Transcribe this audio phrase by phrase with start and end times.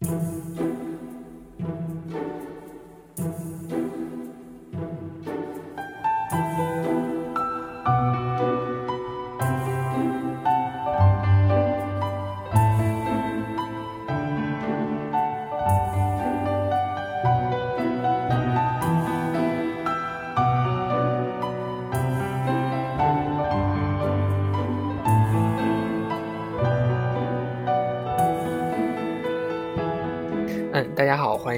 [0.00, 0.35] 嗯，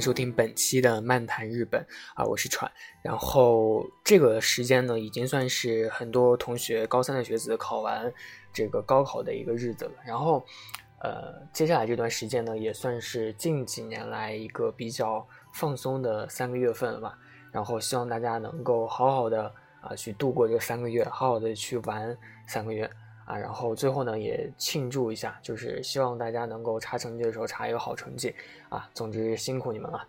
[0.01, 1.85] 收听本期的漫谈日本
[2.15, 2.71] 啊，我是喘。
[3.03, 8.13] 然后这个时间呢，已经算是很多同学高三的学子考完
[8.53, 9.93] 这个高考的一个日子了。
[10.05, 10.45] 然后，
[11.01, 17.19] 呃，接下来这段时间呢，也算是近几年来一个比较放松的三个月份了吧。
[17.51, 22.89] 然后希望大家能够好好的啊去度过这三个月，好好的去玩三个月。
[23.29, 28.35] 啊，然后最后呢也庆祝一下，就是希望大家能够查成绩的时候查一个好成绩
[28.71, 28.89] 啊。
[28.95, 30.03] 总之辛苦你们了。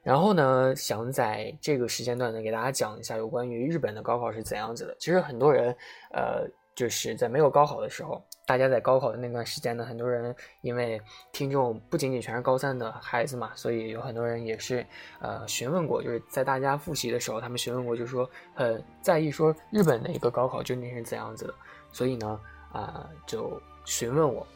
[0.00, 4.96] 然后呢，想在这个时间段呢给大家讲一下有关于日本的高考是怎样子的。
[5.00, 5.76] 其实很多人，
[6.12, 10.98] 呃，就是在没有高考的时候，大家在高考的那段时间呢，很多人因为
[11.32, 14.84] 听众不仅仅全是高三的孩子嘛，所以有很多人也是
[15.20, 21.54] 呃询问过，就是在大家复习的时候，他们询问过，就是说很在意说日本的一个高考究竟是怎样子的。
[21.92, 22.40] 所以呢，
[22.72, 24.46] 啊，就询问我，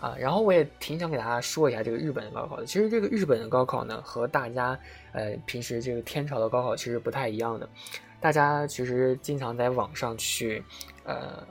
[0.00, 2.64] 啊，然后我也挺想给大家说一下这个日本的高考的。
[2.64, 4.78] 其实这个日本的高考呢，和大家
[5.12, 7.68] 呃平时这个天朝的高考其实不太一样的。
[8.22, 10.64] 大家其实经常在网上去，
[11.04, 11.46] 呃。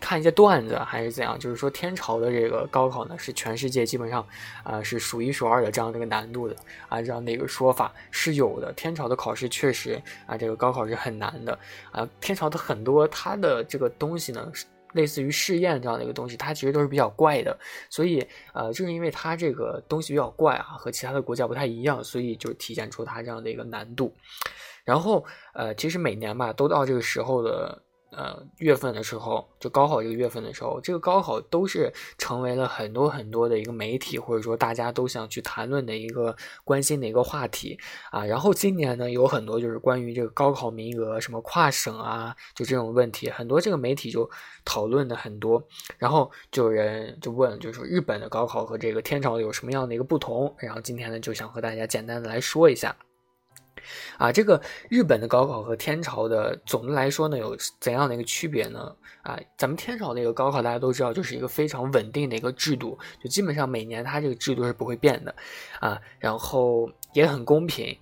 [0.00, 4.26] 看一些段子还是怎样，就是说天朝的这个高考呢，是全世界基本上，
[4.64, 6.56] 啊是数一数二的这样的一个难度的
[6.88, 8.72] 啊，这样的一个说法是有的。
[8.72, 11.58] 天朝的考试确实啊，这个高考是很难的
[11.92, 12.08] 啊。
[12.20, 14.50] 天朝的很多它的这个东西呢，
[14.92, 17.56] 类似于试验这样的一个东西，它其实都是比较怪的。
[17.88, 24.14] 所以呃，正是因为它这个东西比较怪啊，和其他的国家不太一样，所以就体现出它这样的一个难度。
[24.84, 27.82] 然后呃，其实每年吧，都到这个时候的。
[28.12, 36.34] 呃，月份的时候，就高考这个月份的时候，这个高考都是成为了很多很多的一个媒体，或者说大家都想去谈论的一个
[36.64, 37.78] 关心的一个话题
[38.10, 38.24] 啊。
[38.24, 44.28] 然后今年呢，有很多就是关于这个高考名额，什么跨省啊，就这种问题，很多这个媒体就
[44.64, 45.62] 讨论的很多。
[45.96, 50.52] 然后就有人就问，就是说日本的高考和这个天朝有什么样的一个不同？
[50.58, 52.96] 然后今天呢，就想和大家简单的来说一下。
[54.18, 58.94] 啊，这个日本的高考和天朝的总的来说呢，有怎样的一个区别呢？
[59.22, 65.34] 啊，咱们天朝那个高考大家都知道，就是一个非常稳定的一个制度，就基本上每年它这个制度是不会变的，
[65.78, 67.96] 啊，然后也很公平，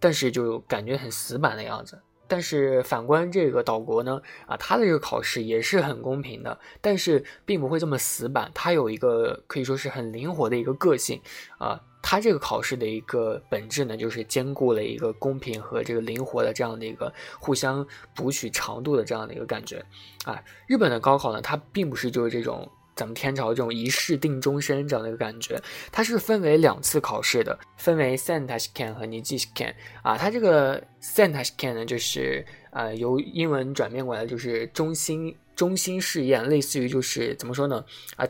[0.00, 2.00] 但是就感觉很死板的样子。
[2.26, 11.20] 但是反观这个岛国呢，啊，它的这个考试也是很公平的，但是并不会这么死板，它有一个可以说是很灵活的一个个性，
[11.58, 11.78] 啊。
[12.02, 19.82] 它这个考试的一个本质呢，就是兼顾了一个公平和这个灵活的这样的一个互相补取长度的这样的一个感觉，
[20.24, 25.58] 啊，日本的高考呢，它并不是就是这种咱们天朝这种一试定终身这样的一个感觉，
[25.92, 37.84] 它是分为两次考试的，分为 Sentaken 和 n i j i s h k a n 啊，它这个 Sentaken 呢，就是呃由英文转变过来就是中心中心试验，类似于就是怎么说呢
[38.16, 38.26] 啊。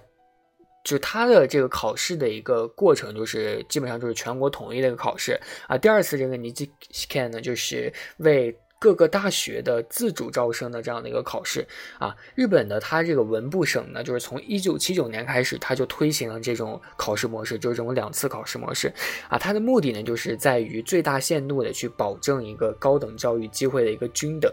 [0.84, 5.38] 就它的这个考试的一个过程，就是基本上就是全国统一的一个考试
[5.69, 5.78] 啊。
[5.78, 11.65] 第二次这个尼基 scan 呢，就是为各个大学的自主招生的这样的一个考试
[12.00, 12.16] 啊。
[12.34, 18.93] 日本的它这个文部省呢，就是从一九七九年开始，它就推行了这种考试模式，就是这种两次考试模式
[19.28, 19.38] 啊。
[19.38, 24.53] 它的目的呢，就是在于最大限度的去保证一个高等教育机会的一个均等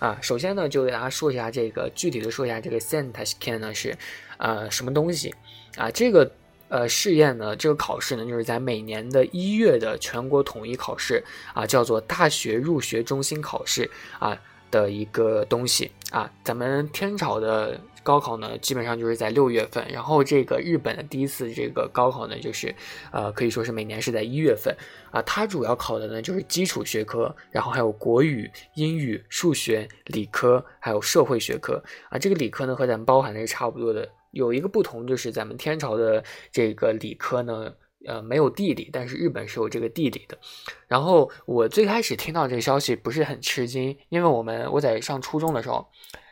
[0.00, 0.18] 啊。
[0.20, 3.96] 首先呢，就给大家说一下这个具体的说一下这个 sentaken 呢是
[4.38, 5.32] 呃什么东西。
[5.78, 6.28] 啊，这个
[6.68, 11.22] 呃试验呢，这个考试呢，就是在每年的一月的全国统一考试
[11.54, 14.36] 啊，叫做大学入学中心考试啊
[14.70, 16.30] 的一个东西啊。
[16.42, 22.74] 咱们天朝的高考呢，基本上就是在六月份，然后这个日本的第一次这个高考呢，就是
[23.12, 24.76] 呃可以说是每年是在一月份
[25.12, 25.22] 啊。
[25.22, 32.18] 它主要考的呢就是基础学科，然后还有国语、英语、数学、理科，还有社会学科啊。
[32.18, 34.08] 这个理科呢和咱们包含的是差不多的。
[34.30, 36.22] 有一个不同，就是咱们天朝的
[36.52, 37.72] 这个理科呢，
[38.06, 40.38] 呃，没有地理，但是日本是有这个地理的。
[40.86, 45.86] 然后我最开始听到这个消息不是很吃惊，因为我们我在上初中的时候，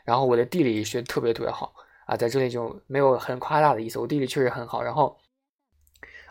[0.05, 1.75] 然后我的地理学特别特别好
[2.07, 4.83] 啊，在这里就没有很夸大的意思，我地理确实很好。
[4.83, 5.17] 然后，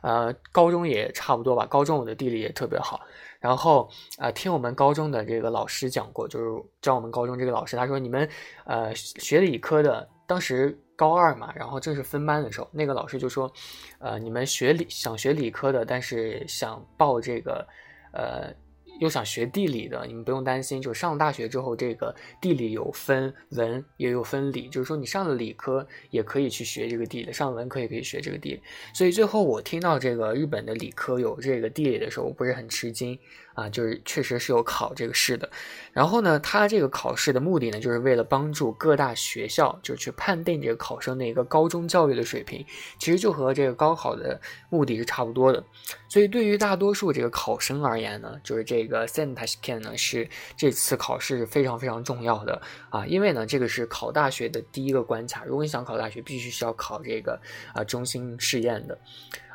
[0.01, 3.01] 呃，高中也差不多吧，高中我的地理也特别好。
[3.39, 8.29] 然后啊，听我们高中的这个老师讲过，就是教我们高中这个老师，他说你们
[8.65, 10.07] 呃学理科的。
[10.27, 13.51] 当时高二嘛，然后正是分班的时候，那个老师就说，
[14.00, 17.68] 呃，你们学理想学理科的，但是想报这个，
[18.13, 18.54] 呃。
[19.01, 20.81] 又想学地理的，你们不用担心。
[20.81, 28.63] 就上了大学之后，这个地理有分文，也有分理，就是说你上了理科也可以去学这个地理，上了文科也可以学这个地理。
[28.94, 33.19] 所以最后我听到这个日本的理科有这个地理的时候，我不是很吃惊
[33.55, 35.49] 啊，就是确实是有考这个试的。
[35.91, 42.63] 然后呢，他这个考试的目的呢，就是为了帮助各大学校，就是去判定这个考生的一个高中教育的水平，
[42.99, 45.63] 其实就和这个高考的目的是差不多的。
[46.09, 55.45] 所以对于大多数这个考生而言呢，就是这个 Sentashken 呢是这次考试是非常非常重要的啊，因为呢这个是考大学的第一个关卡。
[55.45, 57.39] 如果你想考大学，必须是要考这个
[57.73, 58.97] 啊中心试验的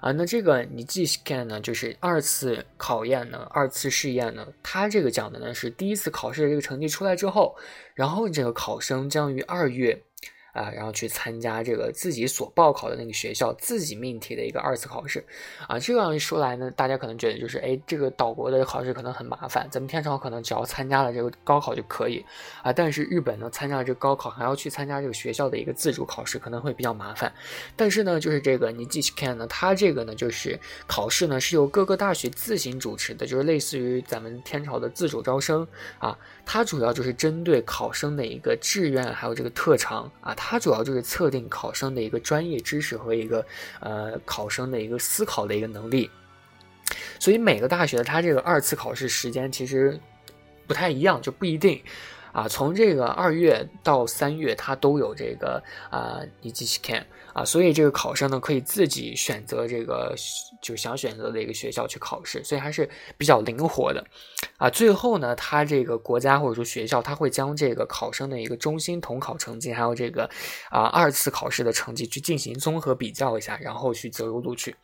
[0.00, 0.12] 啊。
[0.12, 7.56] 那这个你 g Scan 呢，就是二次考验呢，二次试验呢，它这个讲的呢是第一次考试的这个成绩出来之后，
[7.94, 10.02] 然后这个考生将于二月。
[10.52, 15.24] 啊，然后去参加这个自己所报考的那个学校自己命题的一个二次考试，
[15.68, 22.24] 啊，这样一说来呢，大家可能觉得就是，哎，这个岛国的考试可能很麻烦，咱们天朝可能只要参加了这个高考就可以，
[22.62, 27.32] 啊，但是日本呢，参加了这个高考还要去参加这个学校的一个自主考试，可能会比较麻烦。
[27.76, 35.66] 但是呢，就是这个你继续看呢，它这个呢，就是考试呢是由各个大学自行主持的，就是类似于咱们天朝的自主招生
[35.98, 40.34] 啊，它主要就是针对考生的一个志愿还有这个特长啊。
[40.42, 43.44] 它主要就是测定考生的一个专业知识和一个
[43.78, 46.10] 呃考生的一个思考的一个能力，
[47.18, 50.00] 所以每个大学它这个二次考试时间其实
[50.66, 51.82] 不太一样，就不一定。
[52.32, 60.14] 啊，从这个二月到三月，它都有这个啊，你继续看啊，所以这个考生呢可以自己选择这个
[60.62, 62.88] 就想选择的一个学校去考试，所以还是
[63.18, 64.04] 比较灵活的
[64.58, 64.70] 啊。
[64.70, 70.30] 最后呢，他这个国家或者说学校，他会将这个考生的一个中心统考成绩，还有这个
[70.70, 74.74] 啊二次考试的成绩去进行综合比较一下，然后去择优录取。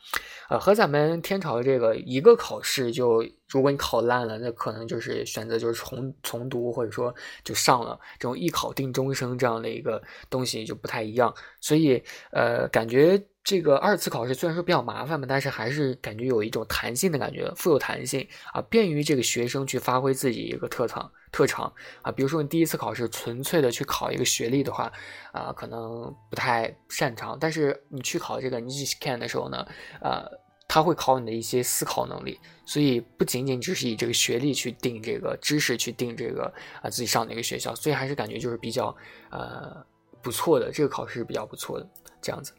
[0.48, 3.24] 呃，和咱们天朝的这个一个考试就。
[3.56, 11.34] 如果你考烂了，那可能就是选择就是重重读，或者说就上了这种一考定终生这样的一个东西就不太一样。
[11.58, 22.12] 所以，呃，感觉这个二次考试虽然说比较麻烦嘛，但是还是感觉有一种弹性的感觉，富有弹性啊，便于这个学生去发挥自己一个特长特长啊。
[22.12, 24.92] 比如说你第一次考试纯粹的去考一个学历的话，
[25.32, 27.38] 啊，可能不太擅长。
[27.40, 29.66] 但是你去考这个 n i s c a n 的时候呢，
[30.02, 30.45] 呃。
[30.76, 36.52] 他会考你的一些思考能力，所以不仅仅只是以这个学历去定这个知识，去定这个
[36.82, 38.94] 啊自己上哪个学校，所以还是感觉就是比较
[39.30, 39.74] 呃
[40.20, 41.88] 不错的，这个考试是比较不错的
[42.20, 42.52] 这样子。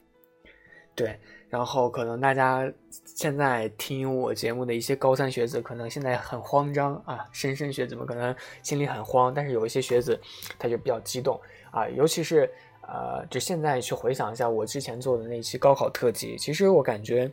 [0.95, 1.15] 对，
[1.47, 2.67] 然后可能大家
[3.05, 10.19] 现在听我节目的一些高三学子，可能现在很慌张啊，莘莘学子们可能心里很慌，但是有一些学子
[10.57, 17.31] 他就比较激动啊，尤其是呃，就现在去回想一下我之前做的那期高考特辑，其实我感觉。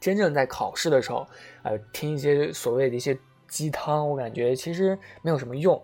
[0.00, 1.26] 真正在考试的时候，
[1.62, 5.80] 呃，听一些所谓的一些鸡汤，我感觉其实没有什么用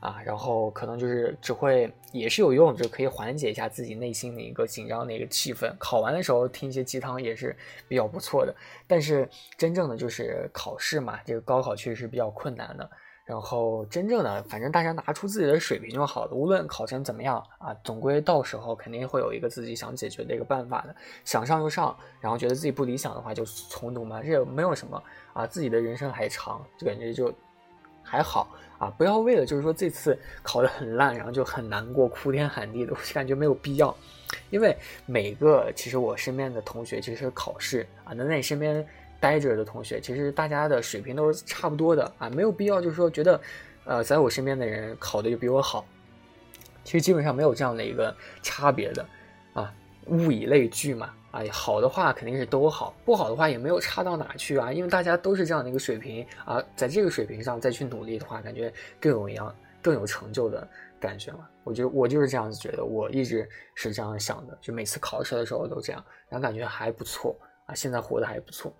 [0.00, 0.20] 啊。
[0.24, 5.74] 然后可能就是只会也是有用，就可以缓解一下自己内心的一个紧张的一个气氛。
[5.78, 7.56] 考完的时候听一些鸡汤也是
[7.88, 8.54] 比较不错的。
[8.86, 12.90] 但是真正的就是考试嘛，这个高考确实是比较困难的。
[13.24, 16.32] 然后真正的，反正大家拿出自己的水平就好了。
[16.32, 20.94] 无论考成怎么样啊，总归到时候肯定会有一个自己想解决的一个办法的。
[21.24, 25.46] 想上就上，然后觉得自己不理想的话就重读嘛，这也没有什么啊。
[25.46, 27.32] 自己的人生还长，就感觉就
[28.02, 28.46] 还好
[28.78, 28.92] 啊。
[28.98, 33.96] 不要为了就是说这次考得很烂，然后就很难过，哭天喊地的，我感觉没有必要。
[34.50, 34.76] 因为
[35.06, 38.86] 每个其实我身边的同学其实考试啊，能在你身边。
[39.24, 43.40] 待着的同学，其实大家的水平都是差不多的啊，没有必要就是说觉得，
[43.86, 45.82] 呃，在我身边的人考的就比我好，
[46.84, 49.06] 其实基本上没有这样的一个差别的
[49.54, 49.72] 啊，
[50.08, 60.68] 物以类聚嘛，啊，好的话肯定是都好，不好的话也没有差到哪去啊，因为大家都是这样的一个水平啊，在这个水平上再去努力的话，感觉更有一样更有成就的
[61.00, 61.48] 感觉嘛。
[61.62, 67.34] 我觉得我就是这样子觉得，我一直是这样想的，就每次考试的时候都这样，然后感觉还不错
[67.66, 68.74] 啊，现在活得还不错。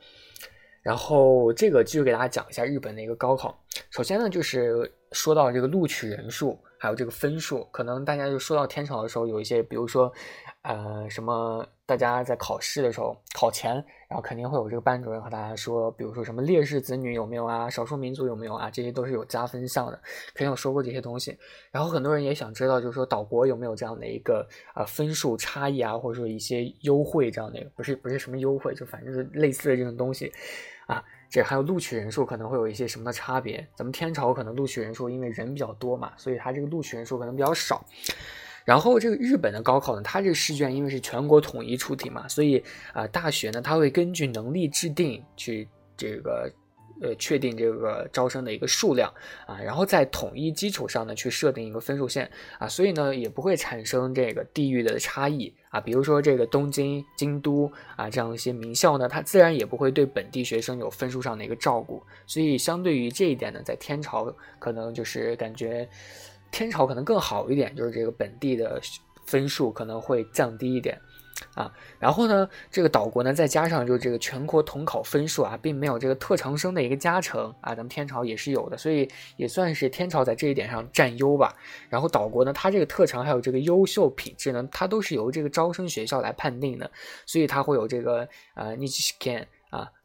[0.83, 3.59] 然后这个继续给大家讲一下日本的一个高考。
[3.91, 10.13] 首先呢，就是说到这个录取人数，还有这个分数，可能大家就说到天朝的时候，有一些，比如说，
[10.65, 13.75] 呃，什么，大家在考试的时候，考前，
[14.09, 20.01] 然后肯定会有这个班主任和大家说，比如说什么烈士子女有没有啊，少数民族有没有啊，这些都是有加分项的，
[20.35, 21.39] 肯定有说过这些东西。
[21.71, 30.33] 然后很多人也想知道，就是说岛国有没有这样的一个啊分数差异啊，或者说一些优惠这样的，不是不是什么优惠，就反正是类似的这种东西。
[30.87, 33.67] 啊，这还有录取人数可能会有一些什么的差别？
[33.75, 37.85] 咱们天朝可能录取人数因为人比较多嘛，所以它这个录取人数可能比较少。
[38.65, 46.51] 然后这个日本的高考呢，它这个试卷因为是全国统一出题嘛，所以啊，大学呢，它会根据能力制定去这个。
[47.03, 49.13] 呃，确定这个招生的一个数量
[49.49, 55.81] 啊，然后在统一基础上呢，去设定一个分数线啊，所以呢，也不会产生这个地域的差异啊。
[55.81, 62.01] 比如说这个东京、京都啊这样一些名校呢，它自然也不会对本地学生有分数上的一个照顾。
[62.29, 65.87] 所以相对于这一点呢，在天朝可能就是感觉
[66.55, 68.81] 天朝可能更好一点，就是这个本地的
[69.27, 70.97] 分数可能会降低一点。
[71.55, 81.53] 啊，然后呢，这个岛国呢，再加上就是这个全国统考分数啊，并没有这个特长生的一个加成啊，咱们天朝也是有的，所以也算是天朝在这一点上占优吧。
[81.89, 86.89] 然后岛国呢，它这个特长还有这个优秀品质呢，它都是由这个招生学校来判定的，
[87.27, 89.47] 所以它会有这个呃 n i c h k e n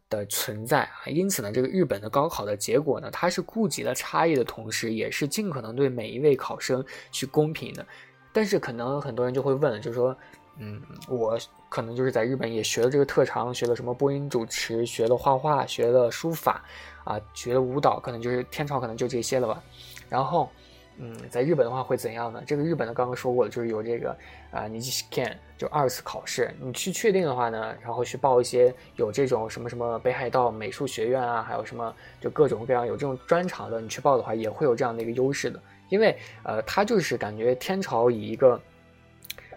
[0.09, 1.05] 的存在啊。
[1.07, 7.85] 因此呢，这个日本的高考的结果呢，它是顾及了差异的同时，也是尽可能对每一位考生去公平的。
[8.33, 10.15] 但是可能很多人就会问，就是说。
[10.61, 11.39] 嗯，我
[11.69, 16.61] 可能就是在日本也学了这个特长，学了什么播音主持，学了画画，学了书法，
[17.05, 19.63] 啊，学了舞蹈，可能就是天朝可能就这些了吧。
[20.09, 20.51] 然后，
[20.99, 22.43] 嗯，在日本的话会怎样呢？
[22.45, 24.15] 这个日本的刚刚说过了，就是有这个
[24.51, 24.79] 啊，你
[25.09, 38.61] can 就二次考试，你去确定的话呢，然后去报一些有这种什么什么北海道美术学院啊，还有什么就各种各样有这种专长的，你去报的话也会有这样的一个优势的，因为呃，他就是感觉天朝以一个。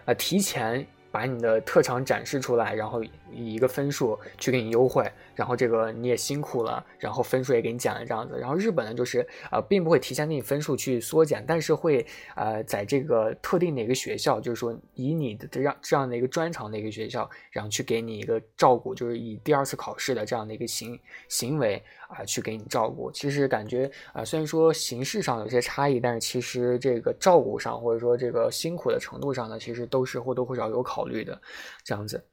[0.05, 3.01] 啊，提前把你的特长展示出来，然后
[3.33, 5.11] 以一个分数去给你优惠。
[5.35, 8.37] 然后这个你也辛苦了，然后分数也给你减了这样子。
[8.39, 20.99] 然后日本呢，就是呃，并不会提前给你分数去缩减，但是会呃，在这个特定的一个学校，就是说以你的这样这样的一个专长的一个学校，然后去给你一个照顾，就是以第二次考试的这样的一个行
[21.29, 23.11] 行为啊，去给你照顾。
[23.11, 31.41] 其实感觉啊，虽然说形式上有些差异，但是其实这个照顾上或者说这个辛苦的程度上呢，其实都是或多或少有考虑的，
[31.83, 32.23] 这样子。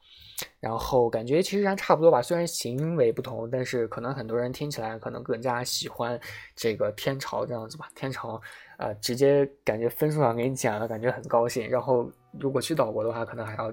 [0.58, 6.18] 然后感觉其实还差不多吧，虽然行为不同，但是可能很多人听起来可能更加喜欢
[6.54, 7.88] 这个天朝这样子吧。
[7.94, 8.40] 天朝，
[8.78, 11.68] 呃，直接感觉分数上给你减了，感觉很高兴。
[11.68, 13.72] 然后如果去岛国的话，可能还要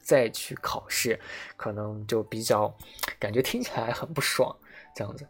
[0.00, 1.18] 再去考试，
[1.56, 2.72] 可能就比较
[3.18, 4.54] 感觉听起来很不爽
[4.94, 5.26] 这样子。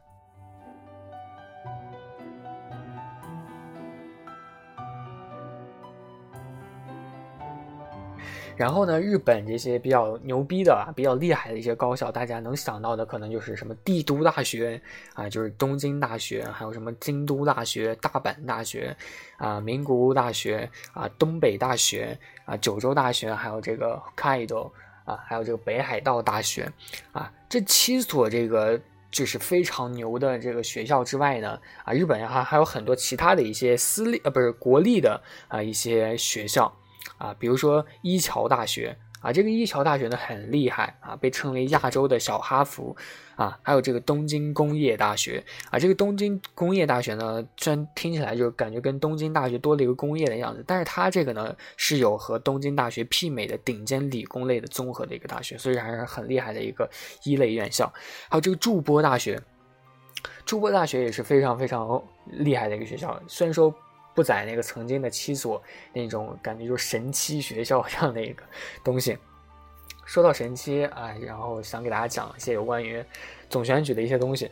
[8.58, 14.82] 然后呢，日本这些比较牛逼的、比较厉害的一些高校，大家能想到的可能就是什么帝都大学
[15.14, 18.96] 啊，就是东京大学，还有什么京都大学、大阪大学，
[19.36, 24.72] 啊，名古屋大学啊，东北大学啊，九州大学，还有这个 Hokkaido
[25.04, 26.68] 啊，还有这个北海道大学
[27.12, 28.80] 啊，这七所这个
[29.12, 36.74] 就是非常牛的这个学校之外呢，啊，日本还还有很多其他的一些私立呃不是国立的啊一些学校。
[37.16, 42.94] 啊，比如说一桥大学啊，这个一桥大学呢很厉害啊，被称为亚洲的小哈佛
[43.34, 56.88] 啊，还有这个东京工业大学啊，这个东京工业大学呢，虽然听起来就感觉跟东京大学多了一个工业的样子，但是它这个呢是有和东京大学媲美的顶尖理工类的综合的一个大学，所以还是很厉害的一个
[57.24, 57.92] 一类院校。
[58.28, 59.40] 还有这个筑波大学，
[60.46, 63.74] 筑波大学也是非常非常厉害的一个学校，虽然说。
[64.18, 68.42] 不在那个曾经的七所那种感觉，就是神七学校这样的一个
[68.82, 69.16] 东西。
[70.04, 73.00] 说到神七啊，然后想给大家讲一些有关于
[73.48, 74.50] 总选举的一些东西。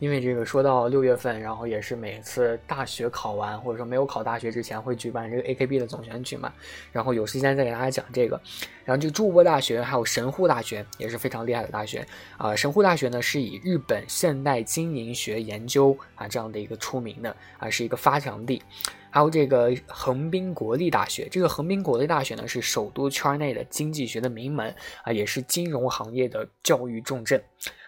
[0.00, 6.52] 因为这个说到六月份，然后也是每次大学考完或者说没有考大学之前会举办这个 AKB 的总选举嘛，
[6.92, 8.40] 然后有时间再给大家讲这个。
[8.84, 12.54] 然后这个筑波大学还有神户大学也是非常厉害的大学啊。
[12.54, 18.62] 神户大学呢是以日本现代经营学研究啊这样的一个出名的啊，是一个发祥地。
[19.10, 24.74] 还有这个横滨国立大学，这个横滨国立大学呢是首都圈内的经济学的名门
[25.04, 27.40] 啊，也是金融行业的教育重镇。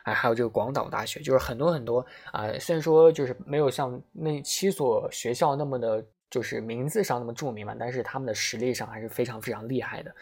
[0.07, 10.15] 啊，还有这个广岛大学，就是很多很多啊，虽然说就是没有像那七所学校那么的，就是名字上那么著名嘛，但是他们的实力上还是非常非常厉害的。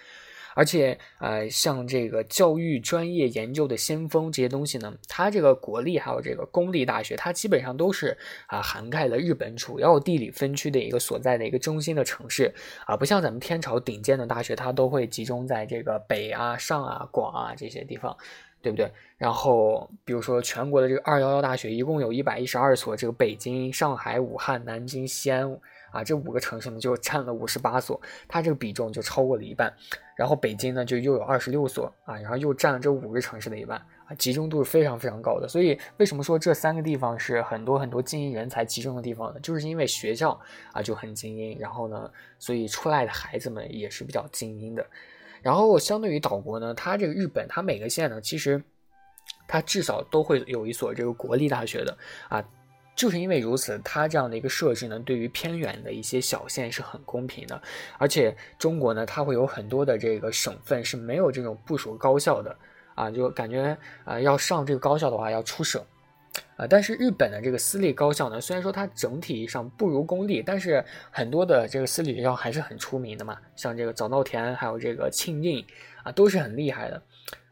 [0.56, 12.54] 而且，呃，像这个教育专业研究的先锋这些东西呢，它这个国立还有这个公立大学，它基本上都是啊涵盖了日本主要地理分区的一个所在的一个中心的城市
[12.86, 18.16] 啊，不像咱们天朝顶尖的大学，它都会集中在这个北啊、上啊、广啊这些地方。
[18.64, 18.90] 对不对？
[19.18, 25.54] 然后比如说全国的这个二幺幺大学，一共有一百一十二所，这个北京、上海、武汉、南京、西安
[25.92, 29.72] 啊，这五个城市呢就占了五十八所，它这个比重就超过了一半。
[30.16, 35.46] 然后北京呢就又有二十六所啊，然后又占了这五个城市的一半啊，集中度是非常非常高的。
[35.46, 39.40] 所以为什么说这三个地方是很多很多精英人才集中的地方呢？
[39.40, 40.40] 就是因为学校
[40.72, 44.86] 啊就很精英，然后呢，所以出来的孩子们也是比较精英的。
[45.44, 48.60] 然后相对于岛国呢，它这个日本，它每个县呢其实
[49.46, 51.96] 它至少都会有一所这个国立大学的
[52.28, 52.44] 啊。
[52.96, 57.60] 就是因为如此，它这样的一个设置呢，对于偏远的一些小县是很公平的。
[57.98, 62.56] 而且中国呢，它会有很多的这个省份是没有这种部署高校的
[62.94, 65.84] 啊，就感觉啊要上这个高校的话要出省
[66.56, 66.66] 啊。
[66.68, 75.64] 但是日本的这个私立高校呢，虽然说它整体上不如公立，但是很多的这个私立学校还是很出名的嘛，像这个早稻田还有这个庆应
[76.02, 77.02] 啊，都是很厉害的。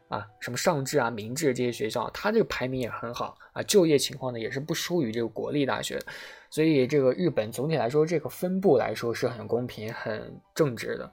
[0.09, 5.99] 啊，什么上智啊、明治这些学校，它这个排名也很好啊，就业情况呢也是不输于这个国立大学，
[6.51, 11.11] 所以这个日本总体来说这个分布来说是很公平、很正直的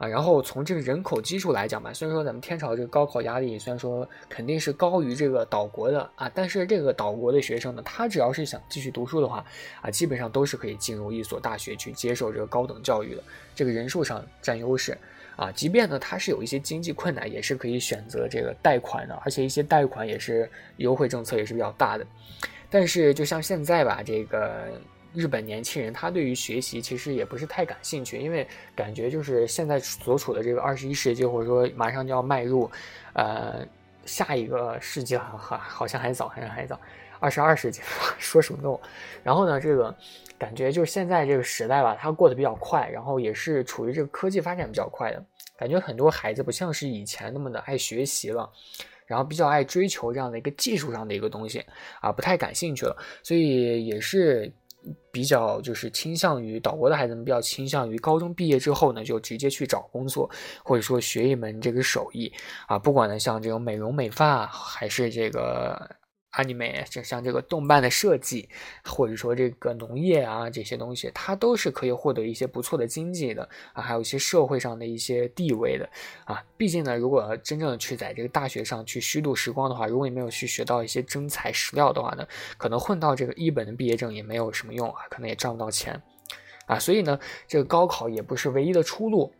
[0.00, 0.08] 啊。
[0.08, 9.44] 然后从这个人口基数来讲吧，虽然说咱们天朝这个高考压力虽然说肯定是高于这个岛国的啊，但是这个岛国的学生呢，他只要是想继续读书的话
[9.82, 13.22] 啊，基本上都是可以进入一所大学去接受这个高等教育的，
[13.54, 14.98] 这个人数上占优势。
[15.36, 22.06] 啊，即便呢，他是有一些经济困难，也是可以选择这个贷款的，而且一些贷款也是优惠政策也是比较大的。
[22.68, 24.68] 但是就像现在吧，这个
[25.14, 32.70] 日本年轻人他对于学习其实也不是太感兴趣，因为感觉就是现在所处的这个二十一世纪，或者说马上就要迈入，
[33.14, 33.66] 呃，
[34.04, 36.80] 下一个世纪了，哈，好像还早，好像还早，
[37.18, 37.80] 二十二世纪，
[38.18, 38.80] 说什么都。
[39.22, 39.94] 然后呢，这个。
[40.40, 45.22] 感觉就是现在这个时代吧，它过得比较快，然后也是处于这个科技发展比较快的
[45.54, 45.78] 感觉。
[45.78, 48.50] 很多孩子不像是以前那么的爱学习了，
[49.04, 51.62] 然后比较爱追求这样的一个技术上的一个东西
[52.00, 52.96] 啊，不太感兴趣了。
[53.22, 54.50] 所以也是
[55.10, 60.30] 比较就是倾向于岛国的孩子们比较倾向于高中毕业之后呢，就直接去找工作，
[60.64, 62.32] 或者说学一门这个手艺
[62.66, 65.99] 啊，不管呢像这种美容美发还是这个。
[66.32, 68.48] Anime 就像这个动漫的设计，
[68.84, 75.88] 或者说这个农业啊这些东西，它都是可以获得一些不错的经济的啊，还有一些社会上的一些地位的
[76.24, 76.42] 啊。
[76.56, 86.00] 毕竟呢，如果真正的去在这个大学上去虚度时光的话，如果你没有去学到一些真材实料的话呢，可能混到这个一本的毕业证也没有什么用啊，可能也赚不到钱
[86.66, 86.78] 啊。
[86.78, 89.32] 所以呢，这个高考也不是唯一的出路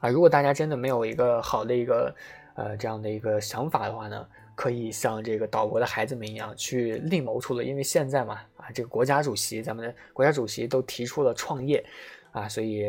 [0.00, 0.10] 啊。
[0.10, 2.14] 如果大家真的没有一个好的一个
[2.54, 4.26] 呃这样的一个想法的话呢？
[4.60, 11.82] 可以像这个岛国的孩子们一样去另谋出路，因为现在嘛，啊，这个国家主席，咱们的国家主席都提出了创业，
[12.30, 12.84] 啊，所以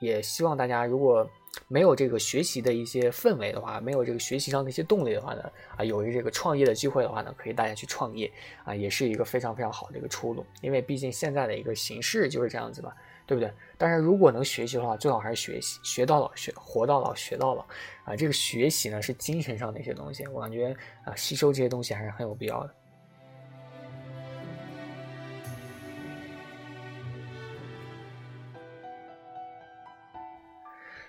[0.00, 1.24] 也希望大家如果
[1.68, 8.28] 没有这个学习的一些氛围的话，没有这个学习上的一些动力的话呢，啊，有一这个创业的机会的话呢，可以大家去创业，
[8.64, 12.92] 啊，也是一个非常非常好的一个出路，因为毕竟现在的一个形势就是这样子嘛。
[13.26, 13.52] 对不对？
[13.78, 17.64] 但是如果能学习的话，最好还是学习，学到老学，活到老学到老
[18.04, 18.14] 啊！
[18.16, 22.74] 这个学习呢是精神上的一些东西，我感觉啊，吸收这些东西还是很有必要的。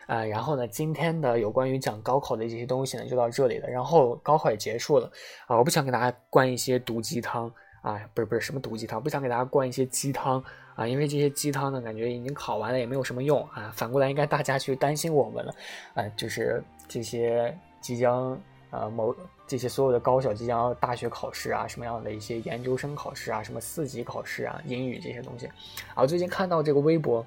[0.05, 3.69] 啊，然后呢，今天的有关于讲高考的这些东西呢，就到这里了。
[3.69, 5.11] 然后高考也结束了
[5.47, 10.43] 啊，我不想给大家灌一些毒鸡汤啊，不是不是什么毒鸡汤，不想给大家灌一些鸡汤。
[10.75, 13.71] 啊，因为这些鸡汤呢，感觉已经考完了，也没有什么用啊。
[13.75, 15.55] 反过来，应该大家去担心我们了，
[15.93, 18.37] 啊，就是这些即将
[18.71, 25.47] 呃某这些所有的高校即将大学考试啊，什么样的一些研究生考试啊，什么四级考试啊，英语这些东西。
[25.93, 27.25] 啊，最近看到这个微博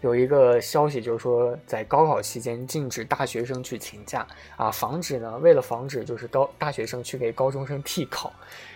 [0.00, 8.32] 有一个消息，就是说在高考期间禁止大学生去请假啊，防止呢，为了防止就是高大学生去给高中生替考。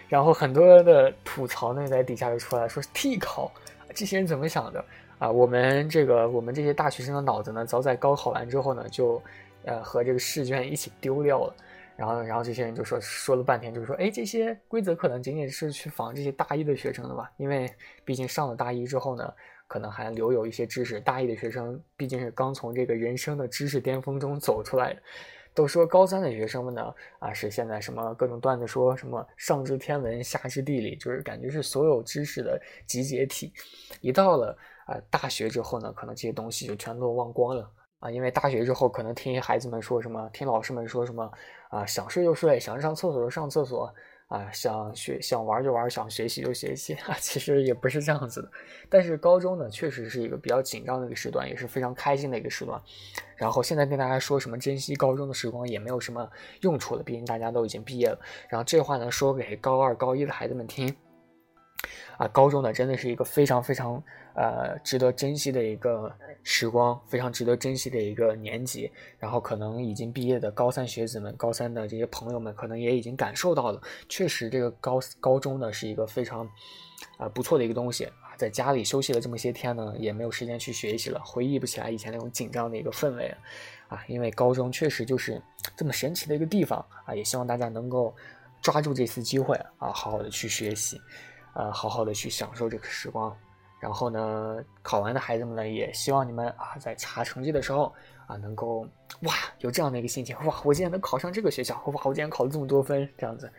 [0.08, 3.50] 然后很多的吐槽呢，在底下就出来说替考，
[3.94, 4.84] 这些人怎么想的
[5.18, 5.30] 啊？
[5.30, 9.20] 我们这个我们这些大学生的脑子呢，早在高考完之后呢，就
[9.64, 11.54] 呃和这个试卷一起丢掉了。
[11.96, 17.30] 然后然后这些人就说说了半天，就是说，哎，这些规则可能仅仅是去防这些大一的学生的吧？
[17.36, 17.72] 因为
[18.04, 19.32] 毕竟上了大一之后呢，
[19.74, 21.00] 可能还留有一些知识。
[21.00, 25.02] 大一的学生毕竟是刚从这个人生的知识巅峰中走出来的。
[25.52, 33.52] 都说高三的学生们呢，啊，是现在什么各种段子，说什么上知天文，下知地理，就是感觉是所有知识的集结体。
[34.00, 34.56] 一到了
[34.86, 41.28] 啊大学之后呢，可能这些东西就全都忘光了啊，因为大学之后可能听孩子们说什么，听老师们说什么，
[41.68, 43.92] 啊，想睡就睡，想上厕所就上厕所。
[44.28, 48.50] 啊，想学想玩就玩，想学习就学习啊，其实也不是这样子的。
[48.88, 52.80] 但是高中呢，确实是一个比较紧张的一个时段，也是非常开心的一个时段。
[53.36, 56.28] 然后现在跟大家说什么珍惜高中的时光，也没有什么
[56.62, 58.18] 用处了，毕竟大家都已经毕业了。
[58.48, 60.94] 然后这话呢，说给高二、高一的孩子们听。
[62.16, 64.02] 啊，高中呢真的是一个非常非常
[64.34, 68.90] 呃值得珍惜的一个时光，非常值得珍惜的一个年级。
[69.18, 76.48] 然后可能已经毕业的高三学子们、高三的这些朋友们，可能也已经感受到了，确实这个高高中呢是一个非常
[77.16, 78.36] 啊不错的一个东西啊。
[78.36, 83.32] 在家里休息了这么些天呢，也没有时间去学习了，回忆不起来以前那种紧张的一个氛围
[83.88, 84.04] 啊。
[84.08, 85.40] 因为高中确实就是
[85.76, 88.14] 这么神奇的一个地方啊，也希望大家能够
[88.60, 91.00] 抓住这次机会啊，好好的去学习。
[91.54, 93.34] 呃，好好的去享受这个时光，
[93.80, 97.92] 然后呢，考完的孩子们呢，也希望你们啊，在查成绩的时候
[98.26, 98.86] 啊，能够
[99.22, 103.50] 哇，有这样的一个心情，哇，我竟然能考上这个学校，哇，我竟然考了这么多分，这样子，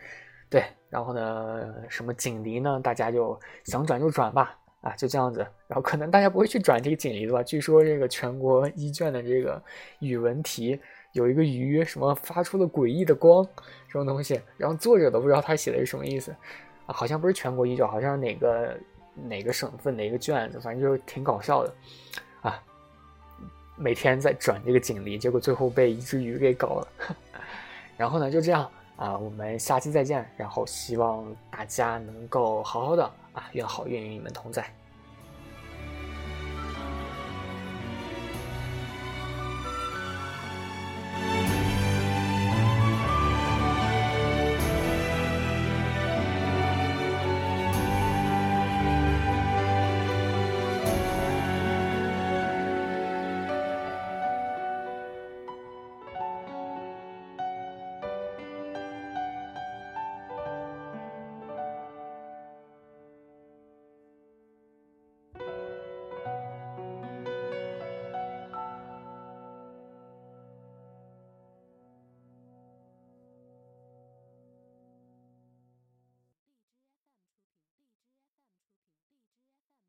[0.50, 7.42] 对，然后呢，什么锦鲤呢，大家就想转就转吧，啊，就这样子，然后可能大家不会去转这个锦鲤的吧？
[7.42, 9.62] 据说这个全国一卷的这个
[10.00, 10.78] 语文题
[11.12, 13.42] 有一个鱼，什么发出了诡异的光，
[13.86, 16.34] 这种东西，然后作者都不知道他写的是什么意思。
[16.86, 18.78] 好像不是全国一卷，好像是哪个
[19.14, 21.74] 哪个省份哪个卷子，反正就是挺搞笑的，
[22.42, 22.62] 啊，
[23.76, 26.88] 每天在转这个锦鲤，结果最后被一只鱼给搞了。
[27.96, 30.28] 然后呢，就这样啊，我们下期再见。
[30.36, 34.64] 然后希望大家能够好好的啊，愿好运与你们同在。